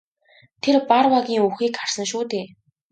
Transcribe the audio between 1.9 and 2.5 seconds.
шүү дээ?